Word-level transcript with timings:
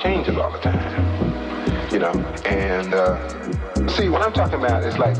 changes 0.00 0.36
all 0.36 0.50
the 0.50 0.58
time. 0.58 1.92
You 1.92 1.98
know, 2.00 2.12
and 2.44 2.94
uh, 2.94 3.88
see 3.88 4.08
what 4.08 4.22
I'm 4.22 4.32
talking 4.32 4.58
about 4.58 4.84
is 4.84 4.98
like, 4.98 5.16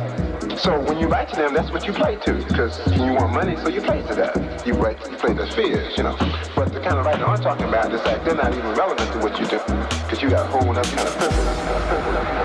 so 0.59 0.79
when 0.81 0.99
you 0.99 1.09
write 1.09 1.29
to 1.31 1.37
them, 1.37 1.55
that's 1.55 1.71
what 1.71 1.87
you 1.87 1.93
play 1.93 2.17
to, 2.17 2.35
because 2.35 2.79
you 2.93 3.15
want 3.15 3.33
money, 3.33 3.57
so 3.57 3.69
you 3.69 3.81
play 3.81 4.03
to 4.03 4.15
that. 4.15 4.67
You 4.67 4.75
write, 4.75 4.99
you 5.11 5.17
play 5.17 5.33
their 5.33 5.47
fears, 5.47 5.97
you 5.97 6.03
know. 6.03 6.17
But 6.55 6.73
the 6.73 6.81
kind 6.81 6.99
of 6.99 7.07
writing 7.07 7.25
I'm 7.25 7.41
talking 7.41 7.67
about 7.67 7.93
is 7.95 8.03
like 8.05 8.25
they're 8.25 8.35
not 8.35 8.53
even 8.53 8.75
relevant 8.75 9.13
to 9.13 9.19
what 9.19 9.39
you 9.41 9.47
do, 9.47 9.59
because 9.59 10.21
you 10.21 10.31
got 10.31 10.47
a 10.47 10.51
whole 10.51 10.69
other 10.71 10.83
kind 10.83 11.09
of 11.09 11.17
purpose. 11.17 12.38